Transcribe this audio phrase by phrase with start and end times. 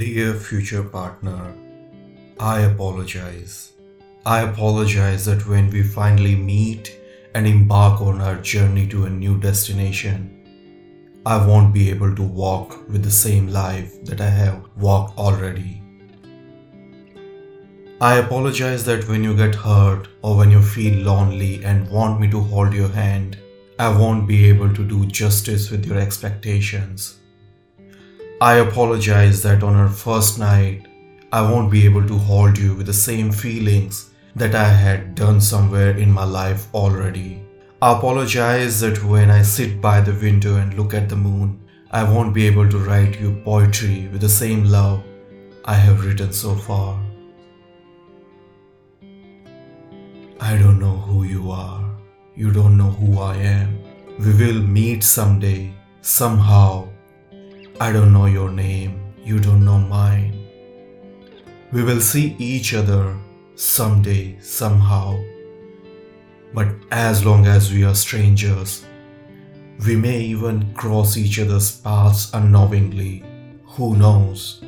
[0.00, 1.54] Dear future partner,
[2.38, 3.72] I apologize.
[4.24, 6.98] I apologize that when we finally meet
[7.34, 12.88] and embark on our journey to a new destination, I won't be able to walk
[12.88, 15.82] with the same life that I have walked already.
[18.00, 22.30] I apologize that when you get hurt or when you feel lonely and want me
[22.30, 23.36] to hold your hand,
[23.78, 27.19] I won't be able to do justice with your expectations.
[28.42, 30.86] I apologize that on our first night,
[31.30, 35.42] I won't be able to hold you with the same feelings that I had done
[35.42, 37.42] somewhere in my life already.
[37.82, 41.60] I apologize that when I sit by the window and look at the moon,
[41.90, 45.02] I won't be able to write you poetry with the same love
[45.66, 46.98] I have written so far.
[50.40, 51.84] I don't know who you are.
[52.34, 53.78] You don't know who I am.
[54.18, 56.89] We will meet someday, somehow,
[57.82, 60.46] I don't know your name, you don't know mine.
[61.72, 63.16] We will see each other
[63.54, 65.18] someday, somehow.
[66.52, 68.84] But as long as we are strangers,
[69.86, 73.24] we may even cross each other's paths unknowingly.
[73.64, 74.62] Who knows?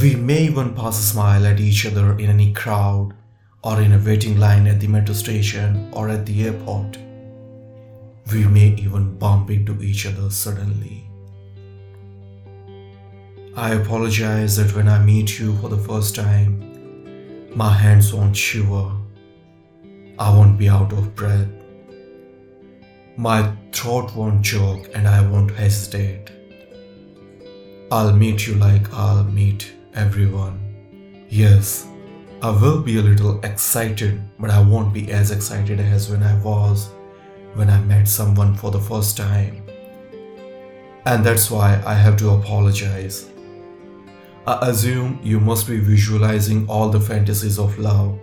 [0.00, 3.12] We may even pass a smile at each other in any crowd
[3.62, 6.96] or in a waiting line at the metro station or at the airport.
[8.32, 11.07] We may even bump into each other suddenly.
[13.58, 18.92] I apologize that when I meet you for the first time, my hands won't shiver.
[20.16, 21.48] I won't be out of breath.
[23.16, 26.30] My throat won't choke and I won't hesitate.
[27.90, 30.60] I'll meet you like I'll meet everyone.
[31.28, 31.88] Yes,
[32.40, 36.40] I will be a little excited, but I won't be as excited as when I
[36.44, 36.90] was
[37.54, 39.64] when I met someone for the first time.
[41.06, 43.28] And that's why I have to apologize.
[44.48, 48.18] I assume you must be visualizing all the fantasies of love,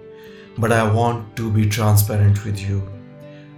[0.58, 2.82] but I want to be transparent with you.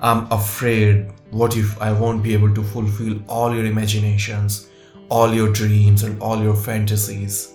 [0.02, 4.68] I'm afraid what if I won't be able to fulfill all your imaginations,
[5.08, 7.54] all your dreams, and all your fantasies?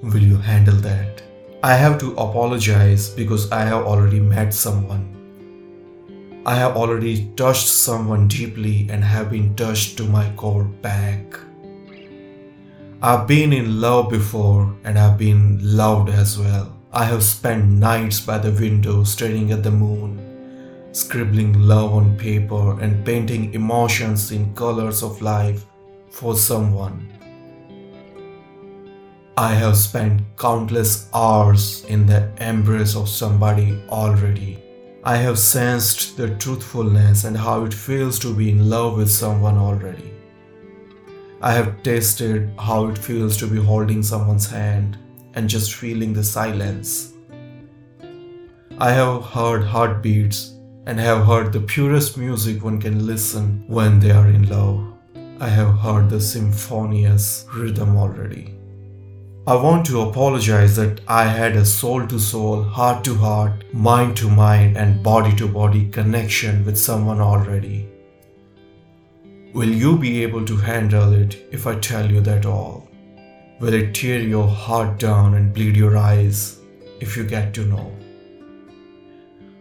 [0.00, 1.24] Will you handle that?
[1.64, 5.12] I have to apologize because I have already met someone.
[6.46, 11.40] I have already touched someone deeply and have been touched to my core back.
[13.06, 16.76] I've been in love before and I've been loved as well.
[16.92, 20.18] I have spent nights by the window staring at the moon,
[20.90, 25.66] scribbling love on paper and painting emotions in colors of life
[26.10, 27.06] for someone.
[29.36, 34.58] I have spent countless hours in the embrace of somebody already.
[35.04, 39.58] I have sensed the truthfulness and how it feels to be in love with someone
[39.58, 40.15] already.
[41.42, 44.96] I have tasted how it feels to be holding someone's hand
[45.34, 47.12] and just feeling the silence.
[48.78, 50.54] I have heard heartbeats
[50.86, 54.94] and have heard the purest music one can listen when they are in love.
[55.38, 58.54] I have heard the symphonious rhythm already.
[59.46, 64.16] I want to apologize that I had a soul to soul, heart to heart, mind
[64.16, 67.88] to mind, and body to body connection with someone already.
[69.56, 72.90] Will you be able to handle it if I tell you that all?
[73.58, 76.58] Will it tear your heart down and bleed your eyes
[77.00, 77.90] if you get to know?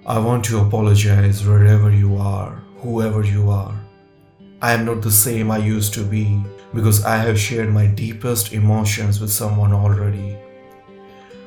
[0.06, 3.80] I want to apologize wherever you are, whoever you are.
[4.62, 8.52] I am not the same I used to be because I have shared my deepest
[8.52, 10.36] emotions with someone already.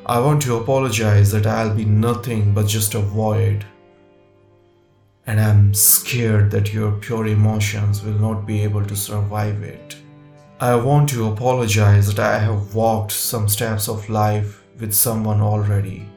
[0.07, 3.67] I want to apologize that I'll be nothing but just a void
[5.29, 9.95] and I'm scared that your pure emotions will not be able to survive it.
[10.59, 16.09] I want to apologize that I have walked some steps of life with someone already.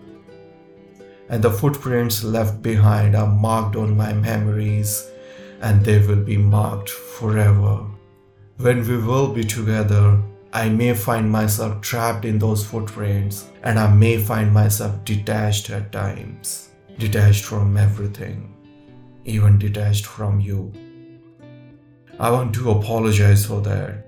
[1.28, 5.06] And the footprints left behind are marked on my memories
[5.62, 7.86] and they will be marked forever.
[8.60, 10.22] When we will be together,
[10.54, 15.92] I may find myself trapped in those footprints and I may find myself detached at
[15.92, 18.56] times, detached from everything
[19.26, 20.72] even detached from you.
[22.20, 24.06] I want to apologize for that.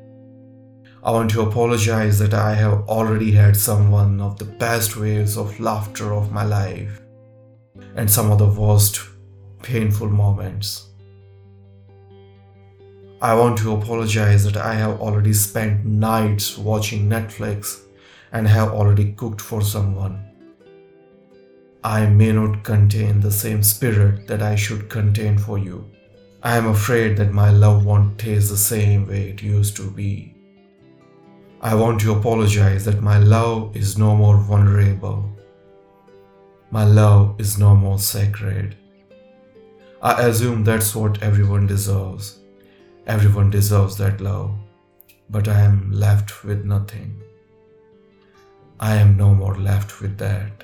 [1.03, 5.37] I want to apologize that I have already had some one of the best waves
[5.37, 7.01] of laughter of my life
[7.95, 9.01] and some of the worst
[9.61, 10.89] painful moments.
[13.21, 17.81] I want to apologize that I have already spent nights watching Netflix
[18.31, 20.32] and have already cooked for someone.
[21.85, 25.91] I may not contain the same spirit that I should contain for you.
[26.41, 30.33] I am afraid that my love won't taste the same way it used to be.
[31.61, 35.29] I want to apologize that my love is no more vulnerable.
[36.71, 38.77] My love is no more sacred.
[40.01, 42.39] I assume that's what everyone deserves.
[43.07, 44.51] Everyone deserves that love.
[45.29, 47.21] But I am left with nothing.
[48.79, 50.63] I am no more left with that.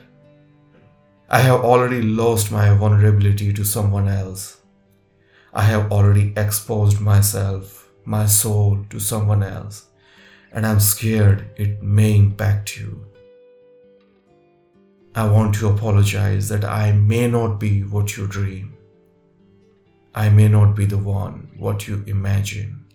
[1.32, 4.62] I have already lost my vulnerability to someone else.
[5.54, 9.86] I have already exposed myself, my soul to someone else,
[10.52, 13.06] and I'm scared it may impact you.
[15.14, 18.76] I want to apologize that I may not be what you dream.
[20.16, 22.86] I may not be the one what you imagine.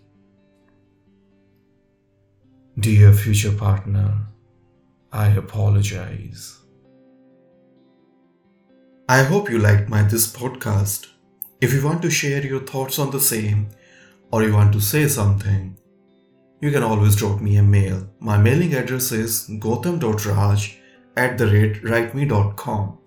[2.77, 4.27] Dear future partner,
[5.13, 6.64] I apologize.
[9.07, 11.09] I hope you liked my this podcast.
[11.61, 13.69] If you want to share your thoughts on the same
[14.31, 15.77] or you want to say something,
[16.59, 18.09] you can always drop me a mail.
[18.19, 20.79] My mailing address is gautam.raj
[21.15, 22.97] at the rate writeme.com.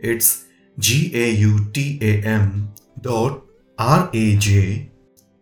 [0.00, 0.44] It's
[0.78, 3.42] G A U T A M dot
[3.78, 4.90] R A J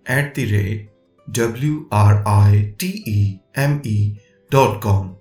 [0.06, 0.88] at the rate
[1.32, 4.20] W R I T E M E
[4.50, 5.16] dot com.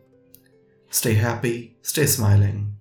[0.92, 2.75] Stay happy, stay smiling.